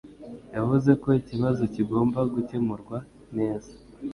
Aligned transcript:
Yavuze 0.55 0.91
ko 1.01 1.07
ikibazo 1.21 1.61
kigomba 1.73 2.19
gukemurwa 2.33 2.97
neza. 3.37 3.71